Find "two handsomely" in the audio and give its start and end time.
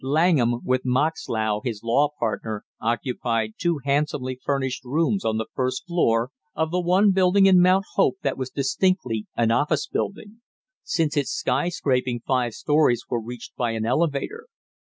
3.59-4.39